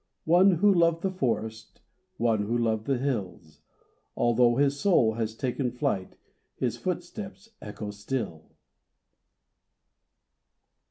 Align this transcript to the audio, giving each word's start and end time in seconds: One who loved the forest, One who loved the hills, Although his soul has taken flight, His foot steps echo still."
One 0.25 0.53
who 0.53 0.73
loved 0.73 1.03
the 1.03 1.11
forest, 1.11 1.79
One 2.17 2.47
who 2.47 2.57
loved 2.57 2.87
the 2.87 2.97
hills, 2.97 3.61
Although 4.17 4.55
his 4.55 4.79
soul 4.79 5.13
has 5.13 5.35
taken 5.35 5.69
flight, 5.69 6.17
His 6.55 6.75
foot 6.75 7.03
steps 7.03 7.49
echo 7.61 7.91
still." 7.91 8.49